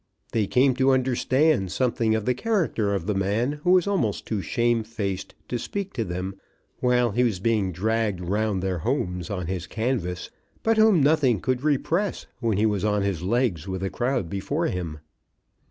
[0.31, 4.41] They came to understand something of the character of the man who was almost too
[4.41, 6.39] shame faced to speak to them
[6.79, 10.31] while he was being dragged round to their homes on his canvas,
[10.63, 14.65] but whom nothing could repress when he was on his legs with a crowd before
[14.65, 15.01] him.